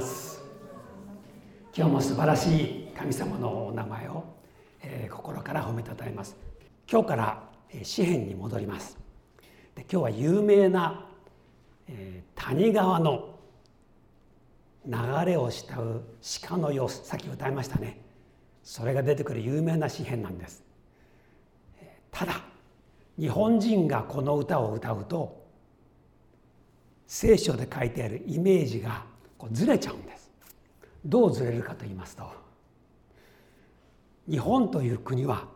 [0.00, 0.40] ます。
[1.76, 4.24] 今日も素晴らしい神様のお名前を、
[4.82, 6.36] えー、心から褒めたたえます。
[6.90, 7.42] 今日から
[7.82, 8.98] 詩篇に戻ります。
[9.74, 11.06] で今日は有名な、
[11.86, 13.38] えー、谷川の
[14.86, 14.96] 流
[15.26, 16.02] れを慕う
[16.46, 17.06] 鹿の様子。
[17.06, 18.00] さっき歌いましたね。
[18.62, 20.64] それが出てくる有名な詩篇なんです。
[22.10, 22.42] ただ
[23.18, 25.46] 日本人がこの歌を歌うと
[27.06, 29.09] 聖書で書いてあるイメージが
[29.40, 30.30] こうずれちゃうんです。
[31.06, 32.30] どうずれるかと言いますと
[34.28, 35.48] 日本という国は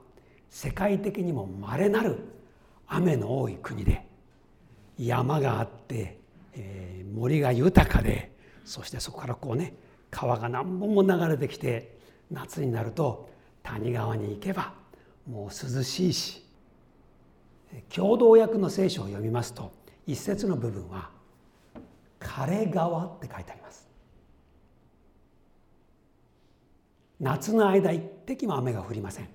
[0.49, 2.19] 世界的にもまれなる
[2.87, 4.07] 雨の多い国で
[4.99, 6.19] 山があって、
[6.55, 8.35] えー、森が豊かで
[8.65, 9.75] そしてそこからこうね
[10.11, 11.99] 川が何本も流れてきて
[12.31, 13.29] 夏になると
[13.63, 14.73] 谷川に行けば
[15.29, 16.43] もう涼しいし
[17.95, 19.73] 共同訳の聖書を読みますと
[20.07, 21.11] 一節の部分は
[22.25, 23.89] 「枯れ川」って書いてあります。
[27.21, 29.29] 夏の間一滴も雨が降りません。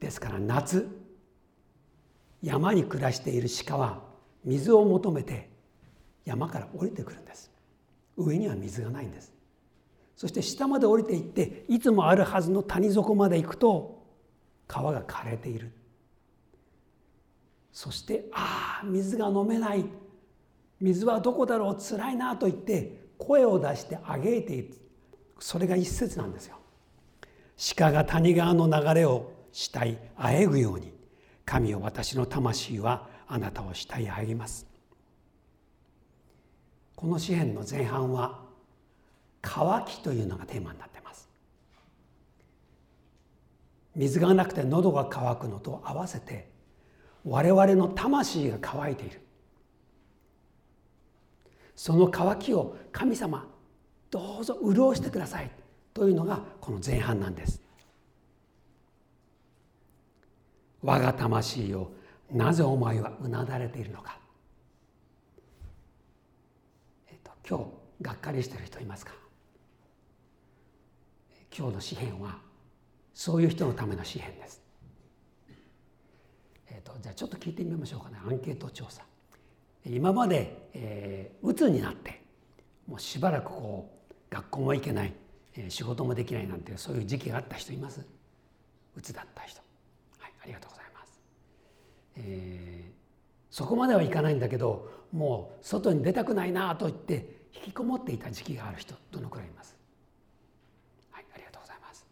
[0.00, 0.88] ですから夏
[2.42, 4.02] 山に暮らしている鹿は
[4.44, 5.48] 水を求めて
[6.24, 7.52] 山から降りてくるんです。
[8.16, 9.32] 上には水がないんです。
[10.16, 14.02] そして下まで降りていっていつもあるはずの谷底まで行くと
[14.66, 15.72] 川が枯れている。
[17.72, 19.86] そしてああ水が飲めない。
[20.82, 21.76] 水はどこだろう？
[21.76, 24.74] つらいなと言って声を出してあげている
[25.38, 26.56] それが一節なんですよ。
[27.76, 30.92] 鹿が谷川の流れを慕いあえぐように
[31.44, 34.66] 神を私の魂はあなたを慕いあげます。
[36.96, 38.40] この詩篇の前半は
[39.40, 41.28] 乾きというのがテーマになっています。
[43.94, 46.50] 水がなくて喉が渇くのと合わせて
[47.24, 49.20] 我々の魂が乾いている
[51.82, 53.44] その渇きを神様
[54.08, 55.50] どうぞ潤してください
[55.92, 57.60] というのがこの前半なんです。
[60.80, 61.90] 我が魂よ
[62.30, 64.16] なぜお前はうなだれているのか、
[67.08, 67.64] えっと、今日
[68.00, 69.12] がっかりしている人いますか？
[71.52, 72.38] 今日の詩篇は
[73.12, 74.62] そういう人のための詩篇です。
[76.68, 78.18] えーと、じゃあちょっと聞いてみましょうかね。
[78.24, 79.02] アンケート調査。
[79.84, 82.22] 今まで、えー、鬱になって
[82.86, 85.12] もうしばらくこう学校も行けない、
[85.56, 88.06] え、仕事もできないなんてそういう時期があった人います。
[88.96, 89.60] 鬱だった人。
[90.18, 91.20] はいありがとうございます、
[92.16, 92.92] えー、
[93.50, 99.76] そこまではいかないんだけどもう外に出たくないなと言って引きこもっていた時期がある人どのくらいいます？
[101.10, 102.06] はいありがとうございます。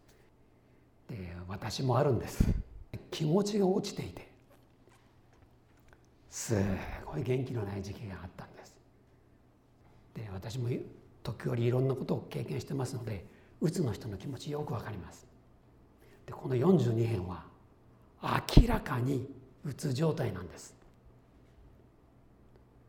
[1.09, 2.45] で私もあるんです。
[3.11, 4.30] 気持ちが落ちていて
[6.31, 6.55] す
[7.05, 8.75] ごい元気のない時期があったんです。
[10.15, 10.69] で私も
[11.23, 13.25] 時折いろんなことを経験してますので
[13.61, 15.27] うつの人の気持ちよくわかります。
[16.27, 17.45] でこの42編は
[18.23, 19.29] 明らかに
[19.65, 20.75] うつ状態なんです。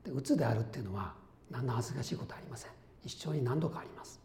[0.05, 1.13] でうつであるっていうのは
[1.49, 2.71] 何の恥ずかしいことありません。
[3.03, 4.19] 一生に何度かあります。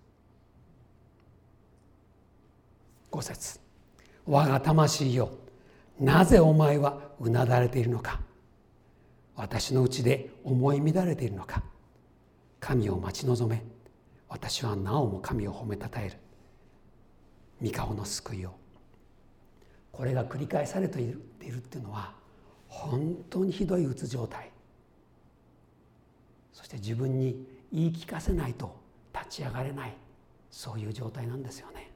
[3.11, 3.59] 五節。
[4.27, 5.31] 我が魂よ
[5.99, 8.21] なぜお前はうなだれているのか。
[9.37, 11.63] 私のうちで思い乱れているのか。
[12.59, 13.63] 神を待ち望め。
[14.29, 16.17] 私はなおも神を褒めたたえる。
[17.61, 18.55] 三顔の救いを。
[19.93, 21.19] これが繰り返されているっ
[21.61, 22.13] ていうのは
[22.69, 24.51] 本当にひどいうつ状態。
[26.53, 28.75] そして自分に言い聞かせないと
[29.15, 29.97] 立ち上がれない。
[30.51, 31.91] そういう状態なんですよね。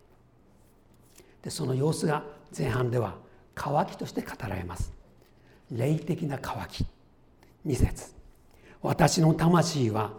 [1.42, 2.22] でその様子が
[2.56, 3.16] 前半では
[3.54, 4.92] 渇きとして語られます。
[5.70, 6.99] 霊的な渇き。
[7.66, 8.14] 2節。
[8.82, 10.12] 私の魂は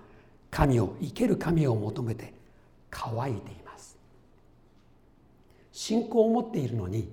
[0.51, 2.33] 神を生ける神を求めて
[2.89, 3.97] 乾いています。
[5.71, 7.11] 信仰を持っているのに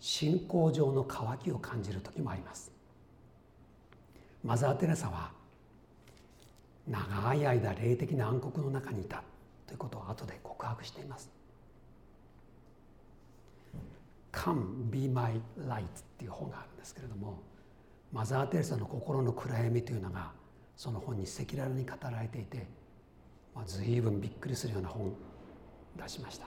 [0.00, 2.72] 信仰上の渇きを感じる時もあります。
[4.44, 5.30] マザー・テレサは
[6.86, 9.22] 長い間霊的な暗黒の中にいた
[9.66, 11.30] ということを後で告白しています。
[14.32, 15.86] Come be my light っ
[16.16, 17.38] ていう本があるんですけれども
[18.12, 20.32] マザー・テレサの心の暗闇というのが
[20.76, 22.66] その本に赤裸々に語られていて、
[23.54, 25.12] まあ、随分びっくりするような本
[25.96, 26.46] 出しました。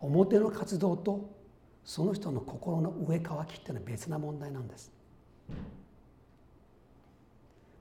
[0.00, 1.34] 表の活動と
[1.84, 4.92] その人の心の上乾きっていうのは別な問題なんです。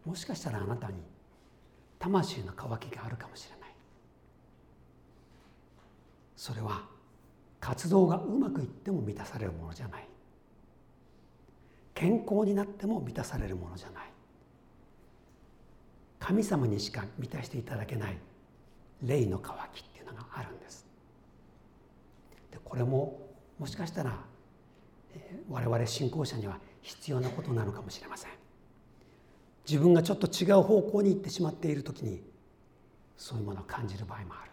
[0.06, 0.95] もしかしたらあなたに
[1.97, 3.75] 魂の渇きがあるかもしれない。
[6.35, 6.83] それは
[7.59, 10.07] 活動がうまくいっても満たされるものじゃない。
[11.95, 14.03] 健康になっても満たされるものじゃない。
[16.19, 18.18] 神様にしか満たしていただけない
[19.01, 20.86] 霊の渇きっていうのがあるんです。
[22.51, 23.19] でこれも
[23.57, 24.19] もしかしたら、
[25.13, 28.31] えー、我々信仰者には必要なことなのかもしれません。
[29.68, 32.21] 自分がちょっと違う方向に行ってしまっている時に
[33.18, 34.51] そういうものを感じる場合もある。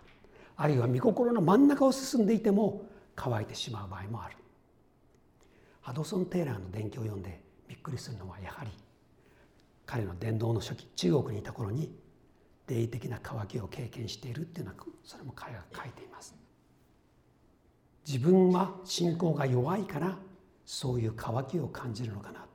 [0.57, 2.83] あるいは御心の真ん中を進んでいても
[3.17, 4.37] 乾いてしまう場合もある。
[5.83, 8.71] ハドソン・テイラーの伝記を読んでびっくりするのはやはり
[9.85, 11.93] 彼の伝道の初期中国にいた頃に
[12.69, 16.35] 霊的な渇きを経験しているっていうのはそれも彼が書いています。
[18.07, 20.17] 自分は信仰が弱いから
[20.65, 22.47] そういう渇きを感じるのかな。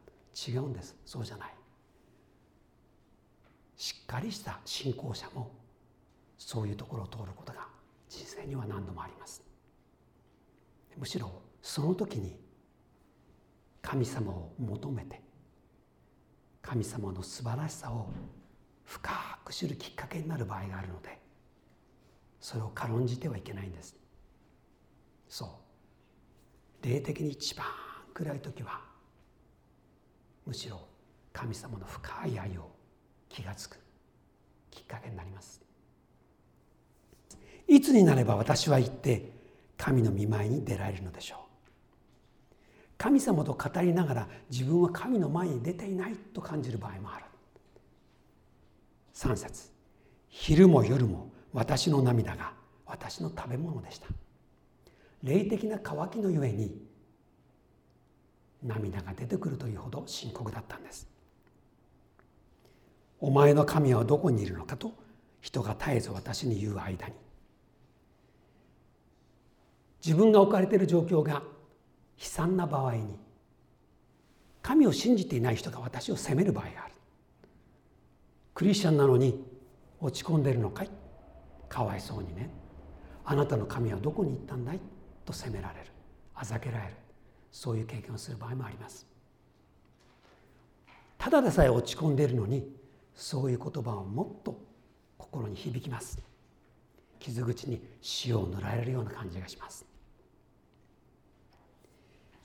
[0.48, 0.96] 違うんです。
[1.06, 1.54] そうじゃない。
[3.76, 5.52] しっかりした信仰者も
[6.38, 7.68] そういうところを通ることが
[8.10, 9.44] 人生には何度もあります。
[10.98, 11.32] むしろ
[11.62, 12.47] その時に
[13.90, 15.22] 神様を求めて
[16.62, 18.10] 神様の素晴らしさを
[18.84, 21.18] 深く知るきっかけになる場合があるので
[22.42, 23.96] それを軽んじてはいけないんです。
[25.30, 25.46] そ
[26.84, 26.86] う。
[26.86, 27.66] 霊的に一番
[28.14, 28.82] 暗い時は
[30.46, 30.82] むしろ
[31.32, 32.70] 神様の深い愛を
[33.30, 33.80] 気が付く
[34.70, 35.62] きっかけになります。
[37.70, 39.32] いつになれば私は行って
[39.78, 41.47] 神の見舞いに出られるのでしょう？
[42.98, 47.26] 神様と語りながら自分は神の前に出ていないと感じる場合もある。
[49.14, 49.72] 3節。
[50.30, 52.54] 昼も夜も私の涙が
[52.86, 54.08] 私の食べ物でした。
[55.24, 56.82] 霊的な渇きのゆえに
[58.64, 61.08] 涙が出てくるというほど深刻だったんです。
[63.20, 64.94] お前の神はどこにいるのかと
[65.42, 67.14] 人が絶えず私に言う間に。
[70.04, 71.44] 自分が置かれている状況が
[72.18, 73.20] 悲惨な場合に
[74.62, 76.94] 神を信じていない人が私を責める場合がある。
[78.54, 79.44] クリスチャンなのに
[80.00, 80.90] 落ち込んでるのかい？
[81.70, 82.50] かわいそうにね。
[83.24, 84.80] あなたの神はどこに行ったんだい？
[85.26, 85.92] と責められる。
[86.34, 86.94] あざけられる。
[87.52, 89.06] そういう経験をする場合もあります。
[91.18, 92.68] ただでさえ落ち込んでいるのに
[93.16, 94.60] そういう言葉をもっと
[95.18, 96.22] 心に響きます。
[97.20, 97.82] 傷口に
[98.26, 99.86] 塩を塗られるような感じがします。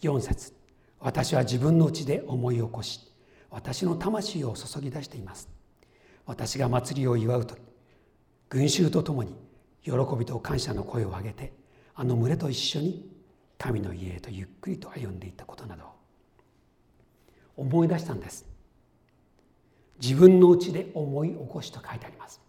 [0.02, 0.52] 4節。
[0.98, 3.12] 私は自分の内で思い起こし
[3.50, 5.48] 私の魂を注ぎ出しています。
[6.26, 7.60] 私が祭りを祝う時
[8.48, 9.34] 群衆と共に
[9.82, 11.52] 喜びと感謝の声を上げて
[11.94, 13.08] あの群れと一緒に
[13.58, 15.84] 神の家へとゆっくりと歩んでいったことなど。
[17.56, 18.48] 思い出したんです。
[20.00, 22.40] 自分のうちで思い起こしと書いてあります。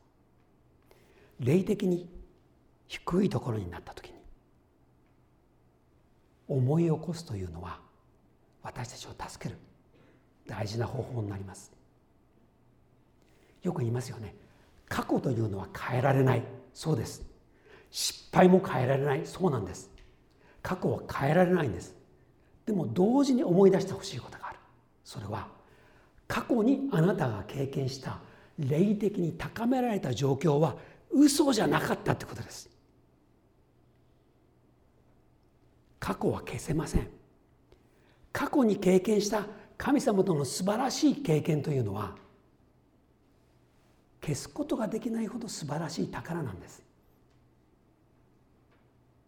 [1.39, 2.09] 霊的に
[2.87, 4.22] 低いところになった時に
[6.53, 7.79] 思い起こすというのは
[8.61, 9.57] 私たちを助ける
[10.47, 11.71] 大事な方法になります。
[13.63, 14.35] よく言いますよね。
[14.87, 16.43] 過去というのは変えられない。
[16.73, 17.23] そうです。
[17.89, 19.25] 失敗も変えられない。
[19.25, 19.89] そうなんです。
[20.61, 21.95] 過去は変えられないんです。
[22.65, 24.59] でも同時に思い出してほしいことがある。
[25.03, 25.47] それは
[26.27, 28.19] 過去にあなたが経験した
[28.59, 30.75] 霊的に高められた状況は
[31.11, 32.69] 嘘じゃなかったってことです。
[36.03, 37.07] 過去は消せません。
[38.33, 42.13] 過去に経験した神様との素晴らしい経験というのは
[44.21, 46.83] 消すことができないほど素晴らしい宝なんです。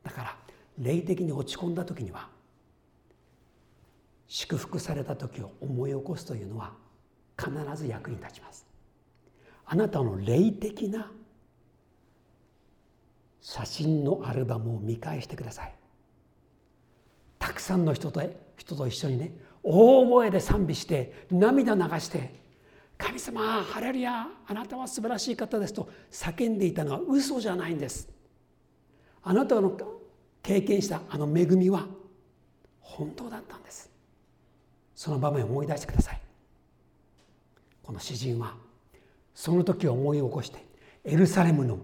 [0.03, 0.37] だから
[0.77, 2.27] 霊的に落ち込んだ時には
[4.27, 6.73] 祝福された時を思い起こすというのは
[7.37, 8.67] 必ず役に立ちます。
[9.65, 11.09] あなたの霊的な
[13.39, 15.73] 写真のアルバムを見返してください。
[17.45, 18.23] たくさんの人と
[18.57, 22.33] 人と一緒にね大声で賛美して涙流して
[22.97, 28.09] 神様ハレルヤあなたは素晴らしい方ですと叫んでいたのは嘘じゃないんです。
[29.21, 29.77] あなたの
[30.41, 31.85] 経験したあの恵みは
[32.79, 33.91] 本当だったんです。
[34.95, 36.21] その場面を思い出してください。
[37.83, 38.55] この詩人は
[39.35, 40.65] その時を思い起こして
[41.03, 41.77] エルサレムの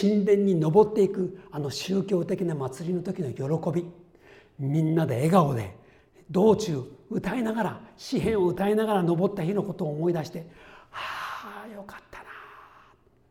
[0.00, 3.86] 神殿に登っていくあの宗教的な祭りの時の喜び。
[4.58, 5.76] みんなで笑顔で
[6.30, 10.46] 道中歌いながら詩篇を歌いながら登った日のことを思い出して
[10.90, 12.24] 「はあよかったな」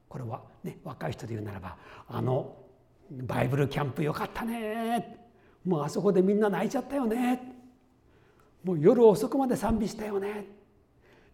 [0.09, 2.55] これはね若い人で言うならばあの
[3.11, 5.25] バイブルキャンプよかったね。
[5.63, 7.55] もうあそこでみんな泣いちゃったよね。
[8.63, 10.45] もう夜遅くまで賛美したよね。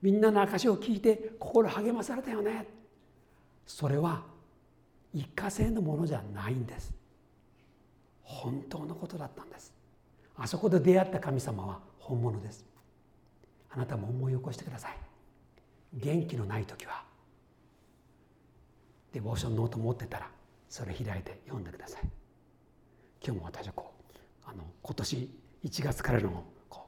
[0.02, 2.68] みんなの証を聞いて心励まされたよね。
[3.66, 4.24] それは
[5.14, 6.94] 一過性のものじゃないんです。
[8.22, 9.74] 本当のことだったんです。
[10.36, 12.66] あそこで出会った神様は本物です。
[13.70, 14.98] あなたも思い起こしてください。
[15.94, 17.04] 元気のない時は。
[19.12, 20.30] デボーションノート持ってたら
[20.68, 22.02] それ開いて読んでください。
[23.24, 23.94] 今日も私はこ
[24.46, 25.30] うあの今年
[25.64, 26.88] 1月からのこ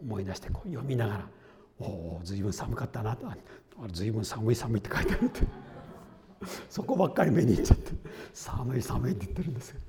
[0.00, 1.28] う思い出してこう読みながら
[1.78, 3.26] 「おお随分寒かったな」と
[3.92, 5.40] 「随分寒い寒い」って書いてあるって。
[6.70, 7.92] そこばっかり目にいっちゃって
[8.32, 9.80] 「寒い寒い」って言ってるんですよ。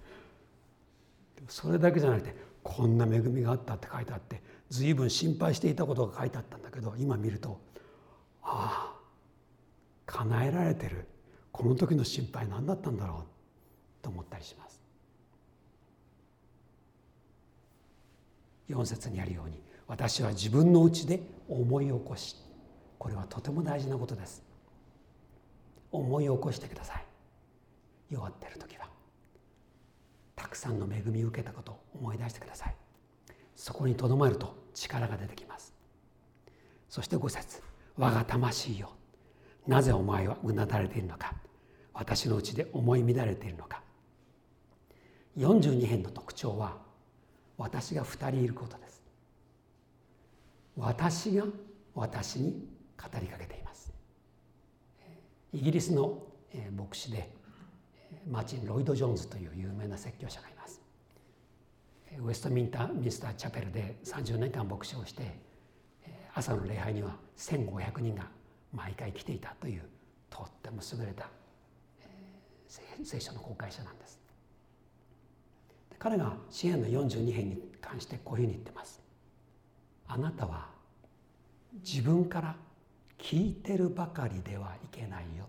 [1.48, 7.60] それだけじゃなくてこんな恵みがあったって書いてあって随分心配していたことが書いてあったんだけど今見ると
[8.44, 9.00] ああ
[10.06, 11.06] 叶えられてる。
[11.52, 13.24] この時の心配何だったんだろう
[14.02, 14.82] と思ったりします。
[18.70, 22.36] 4節にあるように私は自分のうちで思い起こし
[23.00, 24.44] これはとても大事なことです。
[25.92, 27.06] 思い起こしてください。
[28.12, 28.89] 弱ってる時は。
[30.40, 32.76] たくさんの恵みを受けたことを思い出してください。
[33.58, 35.74] そこにとどまると力が出てきます。
[36.88, 37.62] そして5節。
[37.98, 38.92] 我が魂よ
[39.68, 41.36] なぜお前はうなだれているのか。
[41.94, 43.84] 私のうちで思い乱れているのか。
[45.38, 46.78] 42編の特徴は
[47.58, 49.04] 私が2人いることです。
[50.78, 51.44] 私が
[51.94, 52.66] 私に
[52.98, 53.92] 語りかけています。
[55.52, 56.24] イギリスの
[56.78, 57.30] 牧師で
[58.30, 60.82] マーチン・ロイド・ジョーンズという有名な説教者がいます。
[62.18, 65.40] ウェストミンターミンスターチャペルで30年間牧師をして
[66.34, 68.28] 朝の礼拝には1500人が
[68.74, 69.82] 毎回来ていたという
[70.30, 71.30] とっても優れた
[73.04, 74.20] 聖書の公開者なんです。
[75.98, 79.02] 彼が支援の42編に関してこういうふうに言ってます。
[80.08, 80.70] あなたは
[81.84, 82.56] 自分から
[83.18, 85.48] 聞いてるばかりではいけないよ。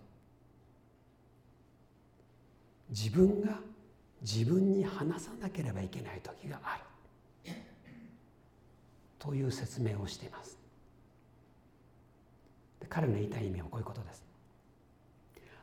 [2.91, 3.59] 自分が
[4.21, 6.83] 自分に話さなければいけない時がある。
[9.17, 10.57] という説明をしています。
[12.89, 14.23] 彼の言いたい意味はこういうことです。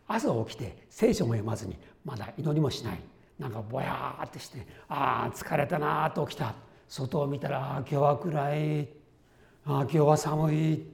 [0.07, 3.01] 朝起きて聖書も読まずにまだ祈りもしない。
[3.39, 6.55] なんかぼやーってしてああ疲れたなと起きた。
[6.89, 8.89] 外を見たら今日は暗い。
[9.67, 10.87] あ今日は寒い。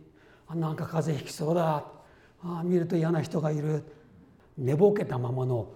[0.48, 1.84] あなんか風邪ひきそうだ。
[2.42, 3.84] あ見ると嫌な人がいる。
[4.56, 5.68] 寝ぼけたままの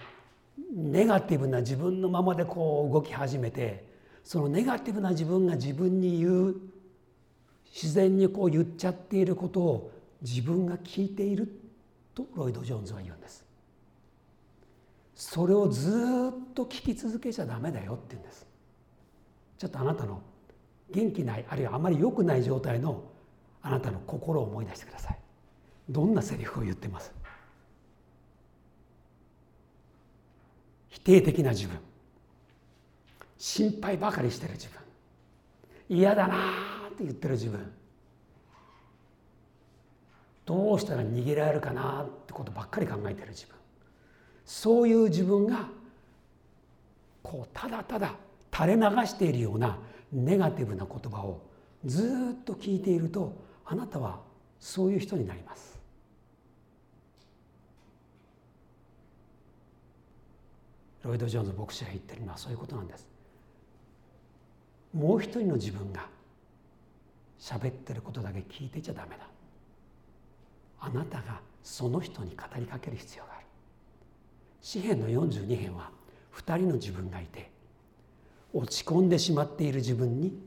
[0.75, 3.87] ネガティブな自分のままでこう動き始めて
[4.23, 6.57] そのネガティブな自分が自分に言う
[7.73, 11.49] 自然にこう言っちゃっていることを自分が聞いている
[12.15, 13.47] とロイド・ジョーンズは言うんです。
[15.15, 15.93] それをずっ
[16.55, 18.47] と聞き続けちゃダメだよって言うんです。
[19.59, 20.23] ちょっとあなたの
[20.91, 23.05] 元気ないあるいはあまり良くない状態の
[23.63, 25.19] あなたの心を思い出してください。
[25.89, 27.13] どんなセリフを言ってます？
[30.91, 31.79] 否定的な自分。
[33.39, 34.79] 心配ばかりしてる自分。
[35.89, 36.37] 嫌だな
[36.89, 37.73] って言ってる自分。
[40.45, 43.55] どうしたら逃げられるかなってことばっかり考えてる自分。
[44.45, 45.69] そういう自分が
[47.23, 48.15] こうただただ
[48.51, 49.79] 垂れ流しているような
[50.11, 51.43] ネガティブな言葉を
[51.85, 53.35] ずっと聞いていると
[53.67, 54.21] あなたは
[54.59, 55.78] そういう人になります。
[61.09, 63.09] ロイド・ジョーンズ牧師が言ってるのはそういうことなんです。
[64.93, 66.07] もう一人の自分が
[67.41, 69.27] 喋ってることだけ聞いてちゃダメだ。
[70.81, 73.47] あなたがその人に語りかける必要がある。
[74.61, 75.91] 詩篇の42編は
[76.35, 77.51] 2人の自分がいて
[78.53, 80.39] 落ち込んでしまっている自分に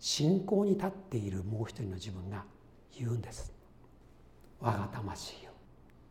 [0.00, 2.44] 信仰に立っているもう一人の自分が
[2.98, 3.52] 言うんです。
[4.58, 5.50] 我が魂よ。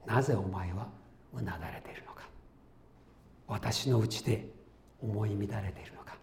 [0.05, 0.87] なぜお前は
[1.33, 2.20] うなだれているのか。
[3.51, 4.47] 私のうちで
[5.01, 6.15] 思い乱れているのか。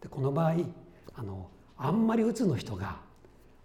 [0.00, 0.54] でこの場合
[1.16, 3.00] あのあんまりうつの人が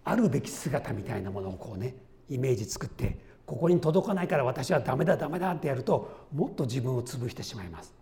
[0.02, 1.94] あるべき姿みたいなものをこうね
[2.28, 3.16] イメージ作って
[3.46, 7.94] ここに届かないから私はダメだダメだってやるともっと自分を潰してしまいます。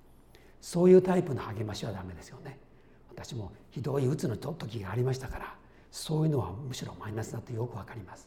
[0.63, 2.59] そういうタイプの励ましはダメですよね。
[3.11, 5.55] 私もひどい鬱の時がありましたから
[5.91, 8.27] そういうのはむしろマイナスだとよくわかります。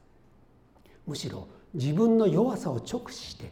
[1.07, 3.51] むしろ自分の弱さを直視して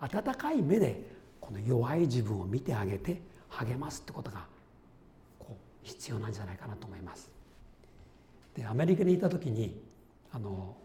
[0.00, 1.17] 温かい目で
[1.48, 4.44] この弱い自分を見てあげて励ますってことが
[5.38, 7.30] こう必要なんじゃないかなと思います。
[8.54, 9.80] でアメリカにいた時に
[10.30, 10.76] あの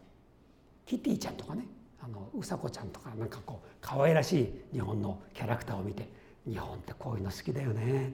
[0.85, 1.65] キティちゃんとかね
[2.01, 6.07] あのうさこちゃんとかなんかこう可愛らしい日本のキャラクターを見て
[6.47, 8.13] 日本ってこういうの好きだよね。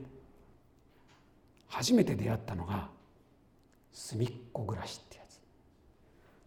[1.68, 2.90] 初めて出会ったのが
[3.94, 5.40] 「すみっこ暮らし」ってやつ。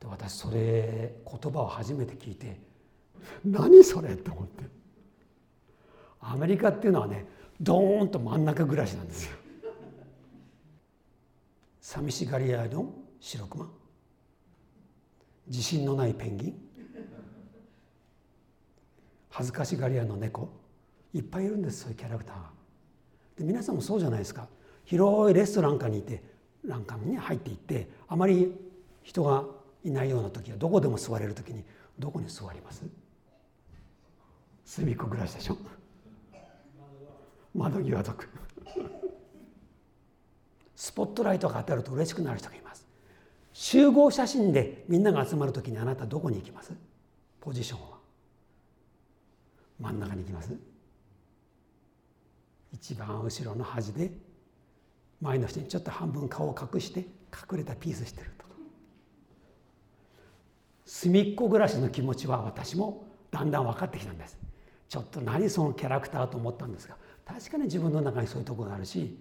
[0.01, 2.59] で私それ言葉を初めて聞いて
[3.47, 4.82] 「何それ?」って思って。
[6.23, 7.27] アメリカっていうのはね
[7.61, 9.33] ドーンと真ん中暮らしなんですよ。
[11.81, 13.69] 寂しがり屋の白熊。
[15.49, 16.55] 自信のないペンギン。
[19.31, 20.49] 恥ずかしがり屋の猫。
[21.13, 22.37] いっぱいいるんですそういうキャラクター。
[22.37, 22.51] が。
[23.37, 24.49] で皆さんもそうじゃないですか。
[24.85, 26.23] 広いレストランかにいて
[26.65, 28.55] なんかに入っていってあまり
[29.03, 29.45] 人が
[29.85, 31.65] いないような時はどこでも座れる時に
[31.99, 32.85] どこに座ります？
[34.65, 35.57] 隅っこ暮らしでしょ。
[37.55, 38.29] 窓際族
[40.75, 42.87] スポットライトが当たると嬉しくなる人がいます。
[43.53, 46.73] 集合写真でみんなが集まる時にあなたどこに行きます？
[47.41, 47.99] ポジションは。
[49.79, 50.57] 真ん中に行きます？
[52.73, 54.11] 一番後ろの端で
[55.21, 58.47] 前の人にちょっと半分顔を隠して隠れたピースしてると。
[60.87, 64.37] 隅っこ暮らしの気持ちは私もだんだん分かってきたんです。
[64.89, 66.97] ちょっと何そのキャラクターと思ったんですが
[67.33, 69.17] 確かに自分の中にそういうとこがあるし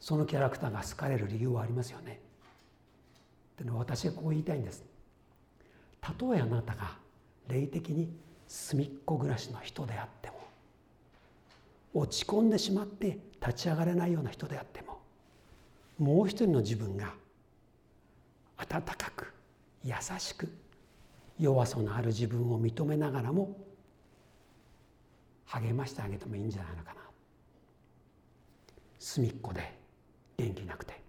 [0.00, 2.20] そのキャラクターが好かれる理由はありますよね。
[3.56, 4.84] でも私はこう言いたいんです。
[6.00, 6.96] たとえあなたが
[7.48, 8.08] 霊的に
[8.46, 10.34] 隅っこ暮らしの人であっても
[11.94, 15.00] 落ち込んでしまって立ち上がれないような人であっても
[15.98, 17.12] もう一人の自分が
[18.56, 19.32] 温かく
[19.84, 20.48] 優しく
[21.38, 23.56] 弱さのある自分を認めながらも
[25.46, 27.07] 励ましてあげてもいいんじゃないのかな
[28.98, 29.78] 隅っこで
[30.36, 31.00] 元気なくて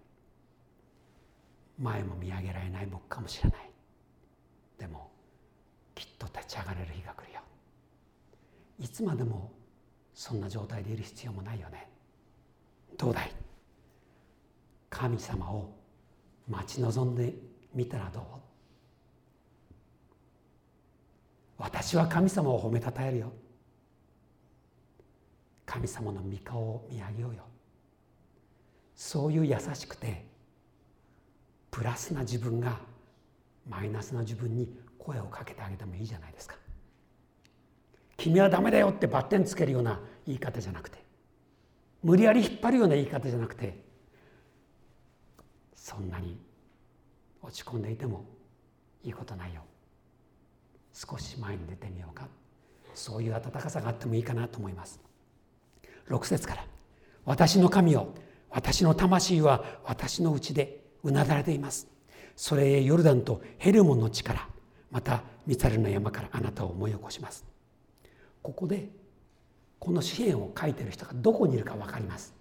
[1.78, 3.70] 前も見上げられない僕かもしれない。
[4.78, 5.10] でも
[5.96, 7.42] きっと立ち上がれる日が来るよ。
[8.80, 9.52] いつまでも
[10.14, 11.90] そんな状態でいる必要もないよね。
[12.98, 13.32] どうだい？
[14.90, 15.74] 神様を
[16.50, 17.34] 待ち望んで
[17.74, 18.24] みたらどう？
[21.58, 23.32] 私は神様を褒めたたえるよ。
[25.66, 27.44] 神様の御顔を見上げようよ。
[29.00, 30.26] そういう優しくて
[31.72, 32.82] プラスな自分が
[33.66, 36.58] マイナスな自分に声をかけてあげてもいいじゃないですか。
[38.18, 41.02] 君はダメだよってバッテンつけるような言い方じゃなくて
[42.04, 43.82] 無理やり引っ張るような言い方じゃなくて
[45.74, 46.38] そんなに
[47.42, 48.26] 落ち込んでいても
[49.02, 49.62] いいことないよ。
[50.92, 52.28] 少し前に出てみようか。
[52.94, 55.00] そういう温かさがあってもいいかなと思います。
[56.10, 56.66] 6節から
[57.24, 58.10] 「私の神よ
[58.50, 61.88] 私の魂は私のうちでうなだれています。
[62.36, 64.48] それへヨルダンとヘルモンの地から
[64.92, 67.46] またミサルの山からあなたを思い起こします。
[68.42, 68.90] ここで
[69.78, 72.34] この詩篇を書いてる人がどこにいるか分かります。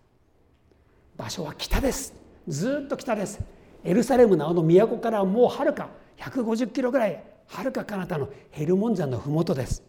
[1.17, 2.15] 場所は北です。
[2.47, 3.41] ずっと北です。
[3.85, 9.83] エルサレムのあの都からもうはるか150キロぐらいはるか彼方のヘルモン山の麓です。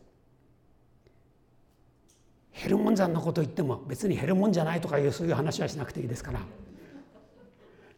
[2.60, 6.42] ヘルモン山のこと言っても別にヘルモンじゃないとかいうそういう話はしなくていいですから。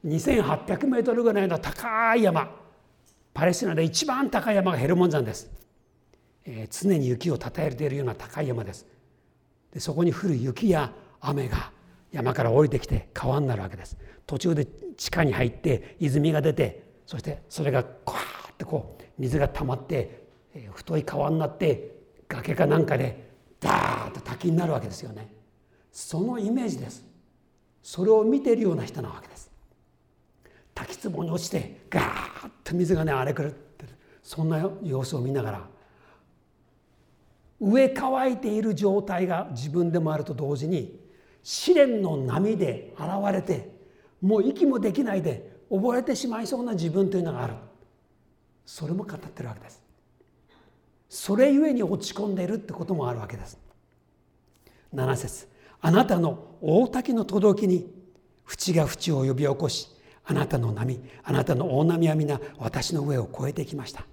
[0.06, 2.48] 2800メートルぐらいの高い山。
[3.34, 5.50] パレスチナで一番高い山がヘルモン山です、
[6.46, 8.86] えー、常に雪をたたえているような高い山です。
[9.74, 11.72] でそこに降る雪や雨が
[12.12, 13.98] 山から降りてきて川になるわけです。
[14.28, 18.20] 途中で地下に入って泉が出てそしてそれがこわ
[18.52, 21.96] ってこう水が溜まって、えー、太い川になって
[22.28, 25.32] 崖かなんかでーッと滝になるわけですよね。
[25.92, 27.04] そのイメージです。
[27.84, 29.52] それを見ているような人なわけです。
[30.74, 33.90] 滝壺に落ちてガーッと水がね荒れ狂ってる。
[34.24, 35.68] そんな様子を見ながら
[37.60, 41.00] 上乾いている状態が自分でもあると同時に
[41.44, 43.70] 試練の波で現れて
[44.22, 47.54] もう息もできないで溺れてしまいそうな自分というのがある。
[48.66, 49.82] それも語ってるわけです。
[51.10, 53.60] それゆえに落ち込んでいるってこともあるわけです。
[54.94, 55.48] 7節。
[55.80, 57.92] あなたの大滝の轟に
[58.44, 59.90] 淵が淵を呼び起こし
[60.26, 64.06] あなたの波あなたの大波は皆私の上を越えてきました。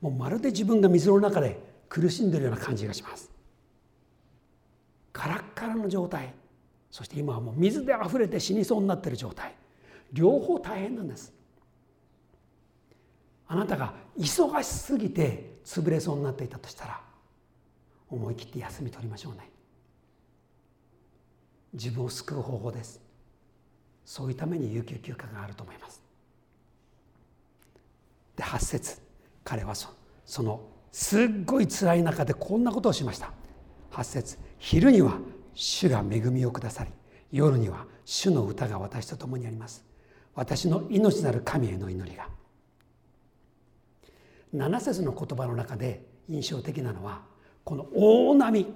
[0.00, 1.58] もうまるで自分が水の中で
[1.88, 3.30] 苦しんでるような感じがします。
[5.12, 6.32] カラッカラの状態。
[6.90, 9.54] そして今はもう水であふれて死にそうになってる状態。
[10.12, 11.32] 両方大変なんです。
[13.48, 17.00] あなたが忙しすぎて潰れそうになっていたとしたら
[18.10, 19.50] 思い切って休み取りましょうね。
[21.72, 23.00] 自分を救う方法です。
[24.04, 26.02] そういうために有給休暇があると思います。
[28.36, 29.00] で8節
[29.44, 29.88] 彼はそ
[30.24, 30.60] その
[30.92, 33.32] すっごい辛い中でこんなことをしました。
[33.92, 35.18] 8節昼には
[35.54, 36.90] 主が恵みをくださり
[37.32, 39.84] 夜には主の歌が私と共にあります。
[40.34, 42.28] 私の命なる神への祈りが。
[44.54, 47.22] 7節の言葉の中で印象的なのは
[47.68, 48.66] この大波。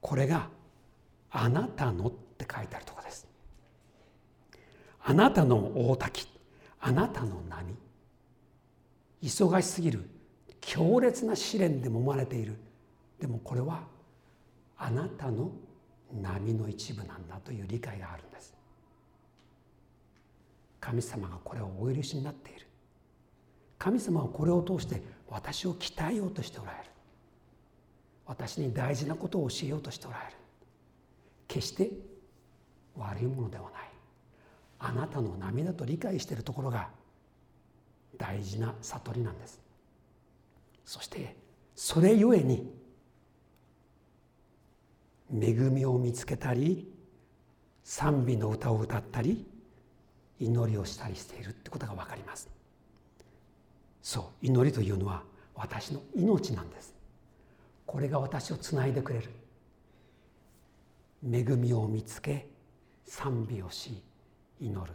[0.00, 0.48] これが
[1.30, 3.28] 「あなたの」って書いてあるとこです。
[5.02, 6.26] あなたの大滝。
[6.80, 7.76] あなたの波。
[9.20, 10.08] 忙しすぎる。
[10.62, 12.56] 強烈な試練で揉まれている。
[13.20, 13.86] でもこれは
[14.78, 15.50] あなたの
[16.10, 18.54] 波の一部なんだという理解があるんです。
[20.80, 22.66] 神様がこれをお許しになっている。
[23.78, 26.88] 神様はこれを通して私を鍛えようとしておられる。
[28.28, 30.32] 私に大事なことを教えようとしておられる。
[31.48, 31.90] 決して
[32.94, 33.72] 悪いものではない。
[34.80, 36.90] あなたの涙と理解しているところが
[38.18, 39.58] 大事な悟りなんです。
[40.84, 41.36] そして
[41.74, 42.70] それゆえに
[45.32, 46.86] 恵みを見つけたり
[47.82, 49.46] 賛美の歌を歌ったり
[50.38, 52.48] 祈りをしたりしているってことが分かります。
[54.02, 55.22] そう祈りというのは
[55.54, 56.97] 私の命なんです。
[57.88, 59.30] これが私をつないでくれる。
[61.24, 62.46] 恵みを見つけ
[63.06, 64.02] 賛美をし
[64.60, 64.92] 祈る。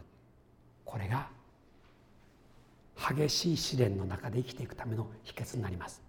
[0.84, 1.28] これが
[2.96, 6.02] 激しい試練の中で生きていくための秘訣になります。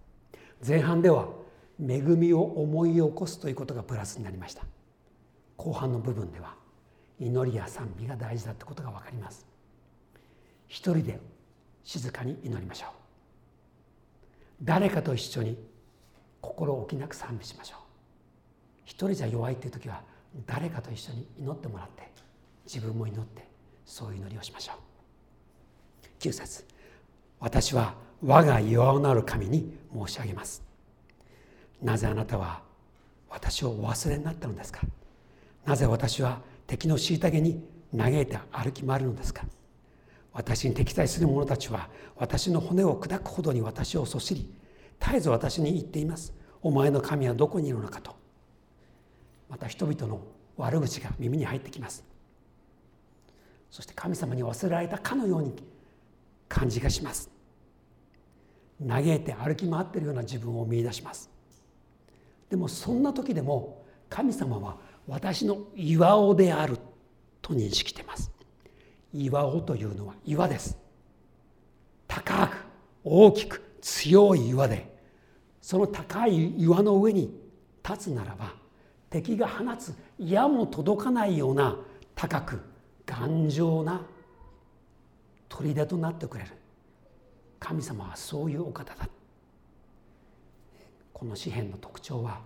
[0.66, 1.26] 前半では
[1.80, 4.62] 恵みを思い起こすということがプラスになりました。
[5.56, 6.54] 後半の部分では
[7.18, 9.44] 祈りや賛美が大事だってことが分かります。
[10.68, 11.18] 一人で
[11.82, 12.90] 静かに祈りましょう。
[14.62, 15.58] 誰かと一緒に
[16.46, 17.78] 心置きなく賛美しましょう。
[18.84, 20.02] 一人じゃ弱いっていう時は
[20.46, 22.08] 誰かと一緒に祈ってもらって
[22.64, 23.46] 自分も祈って
[23.84, 24.76] そういう祈りをしましょう。
[26.20, 26.64] 9節。
[27.40, 30.62] 私は我が岩をなる神に申し上げます。
[31.82, 32.62] なぜあなたは
[33.28, 34.80] 私をお忘れになったのですか？
[35.66, 37.62] なぜ私は敵の虐げに
[37.96, 39.44] 嘆いて歩き回るのですか？
[40.32, 44.50] 私に敵対する者たちは私の骨を砕くほどに私をそしり
[45.00, 46.34] 絶えず私に言っています。
[46.62, 48.16] お前の神はどこにいるのかと。
[49.48, 50.20] また人々の
[50.56, 52.04] 悪口が耳に入ってきます。
[53.70, 55.54] そして神様に忘れられたかのように
[56.48, 57.30] 感じがします。
[58.86, 61.30] 嘆いて歩き回っているような自分を見いだします。
[62.48, 66.78] でもそんな時でも神様は私の岩尾である
[67.42, 68.30] と認識してます。
[69.12, 70.76] 岩尾というのは岩です。
[72.06, 72.56] 高く
[73.04, 74.92] 大きく強い岩で
[75.62, 77.32] その高い岩の上に
[77.88, 78.52] 立つならば
[79.08, 81.78] 敵が放つ矢も届かないような
[82.16, 82.60] 高く
[83.06, 84.04] 頑丈な
[85.48, 86.50] 砦となってくれる。
[87.60, 89.08] 神様はそういうお方だ。
[91.12, 92.40] この詩篇の特徴は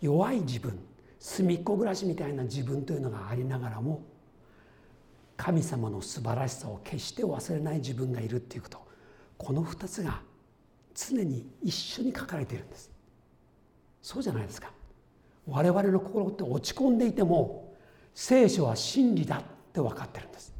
[0.00, 0.78] 弱い自分
[1.18, 4.00] 隅っこ暮らしみたいな自分というのがありながらも
[5.36, 8.78] 神様の素晴らしさを決して忘れない自分がいるっていうこと。
[9.38, 10.20] この2つが
[10.94, 12.90] 常に一緒に書かれているんです。
[14.02, 14.72] そうじゃないですか。
[15.46, 17.74] 我々の心って落ち込んでいても
[18.14, 20.52] 聖書は真理だって分かってるんです。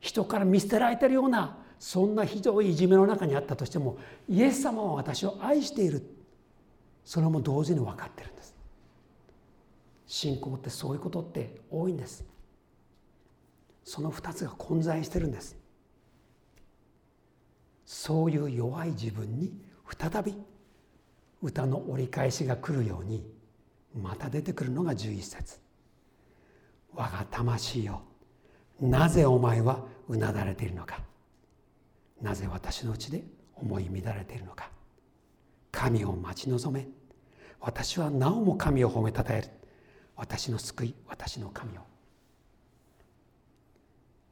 [0.00, 6.02] 人から見捨てられてるようなそんなひどいいじめの中にあったとしてもイエス様は私を愛している。
[7.04, 8.54] それも同時に分かってるんです。
[10.06, 12.24] 信仰ってそういうことって多いんです。
[13.84, 15.56] その2つが混在してるんです。
[17.86, 19.52] そういう弱い自分に
[19.98, 20.34] 再び
[21.40, 23.24] 歌の折り返しが来るように
[23.94, 25.58] また出てくるのが11節。
[26.92, 28.02] 我が魂よ
[28.80, 31.00] なぜお前はうなだれているのか。
[32.20, 33.22] なぜ私のうちで
[33.54, 34.70] 思い乱れているのか。
[35.70, 36.88] 神を待ち望め。
[37.60, 39.48] 私はなおも神を褒めたたえる。
[40.16, 41.82] 私の救い私の神を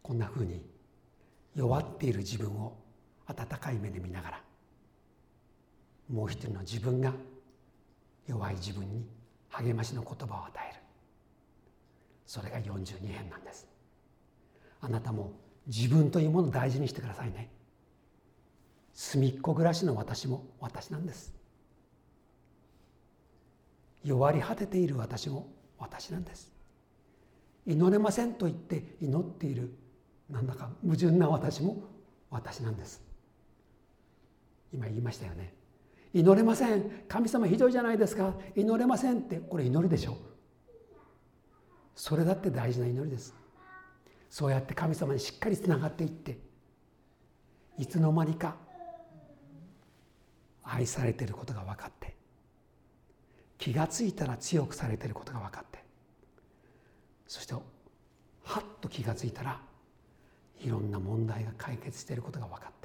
[0.03, 0.65] こんなふうに
[1.55, 2.84] 弱っている自分を
[3.27, 4.43] 温かい目で見ながら
[6.09, 7.13] もう一人の自分が
[8.27, 9.07] 弱い自分に
[9.49, 10.81] 励ましの言葉を与える。
[12.27, 13.67] それが42編なんです。
[14.81, 15.33] あなたも
[15.67, 17.51] 自分というものを大事にしてくださいね。
[18.93, 21.35] 隅っこ暮らしの私も私なんです。
[24.05, 26.53] 弱り果てている私も私なんです。
[27.67, 29.75] 祈れませんと言って祈っている
[30.29, 31.83] なんだか矛盾な私も
[32.31, 33.14] 私なんです。
[34.75, 35.55] 今言いましたよね。
[36.13, 37.05] 祈れません。
[37.09, 38.35] 神様ひどいじゃないですか。
[38.55, 39.37] 祈れませんって。
[39.37, 40.17] これ祈りでしょ。
[41.95, 43.35] それだって大事な祈りです。
[44.29, 46.39] そうやって神様にしっかりつながっていって。
[47.79, 48.57] いつの間にか
[50.63, 52.15] 愛されていることが分かって。
[53.59, 55.85] 気が付いたら強くされていることが分かって。
[57.27, 57.61] そしては
[58.61, 59.61] っと気が付いたら
[60.61, 62.84] いろんな問題が解決していることが分かって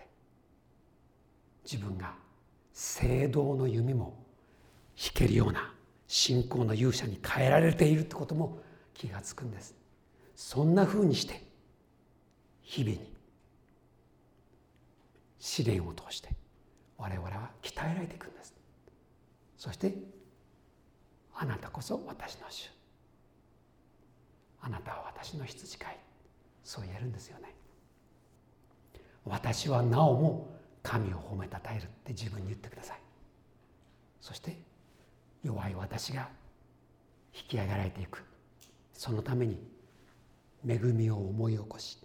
[1.71, 2.15] 自分が
[2.73, 4.25] 聖堂の弓も
[4.97, 5.71] 引けるような
[6.07, 8.57] 信仰の勇者に変えられているってことも
[8.95, 9.75] 気が付くんです。
[10.35, 11.43] そんなふうにして
[12.63, 13.13] 日々に
[15.37, 16.29] 試練を通して
[16.97, 18.55] 我々は鍛えられていくんです。
[19.55, 19.93] そして
[21.35, 22.71] あなたこそ私の主。
[24.61, 25.99] あなたは私の羊飼い。
[26.63, 27.53] そう言えるんですよね。
[29.23, 32.99] 私はなおも神を褒めたたえるって自分に言ってください。
[34.21, 34.57] そして
[35.43, 36.29] 弱い私が
[37.33, 38.23] 引き上げられていく。
[38.93, 39.61] そのために
[40.67, 41.97] 恵みを思い起こし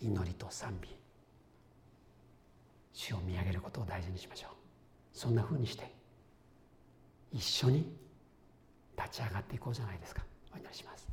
[0.00, 0.88] 祈りと賛美。
[2.92, 4.50] 主を見上げることを大事にしましょう。
[5.12, 5.92] そんなふうにして
[7.32, 7.92] 一緒に
[8.96, 10.24] 立ち上がっていこうじゃないですか。
[10.54, 11.06] お祈りします。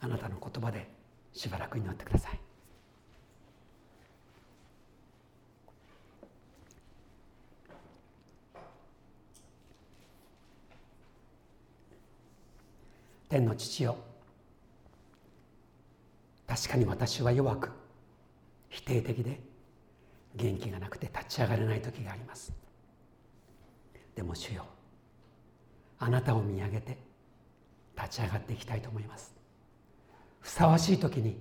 [0.00, 0.88] あなたの言葉で
[1.32, 2.45] しばらく祈ってください。
[13.36, 13.96] 天の父よ。
[16.46, 17.70] 確かに私は弱く
[18.70, 19.40] 否定的で
[20.36, 22.54] 元気がなくて立ち上がれない時があります。
[24.14, 24.64] でも主よ
[25.98, 26.96] あなたを見上げて
[27.94, 29.34] 立ち上がっていきたいと思います。
[30.40, 31.38] ふさわしい時に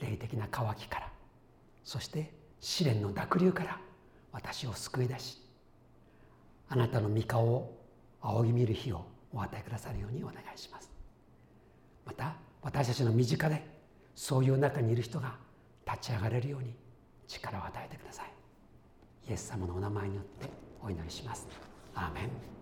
[0.00, 1.12] 霊的な渇きから
[1.84, 3.78] そして試練の濁流から
[4.32, 5.38] 私を救い出し
[6.68, 7.78] あなたの御顔を
[8.20, 10.90] 仰ぎ見る日をお与えくださるようにお願いします。
[12.06, 13.66] また私たちの身近で
[14.14, 15.34] そういう中にいる人が
[15.86, 16.74] 立ち上がれるように
[17.26, 18.32] 力を与えてください。
[19.28, 20.48] イエス様のお名前によって
[20.82, 21.48] お祈りします。
[21.94, 22.53] アーメン。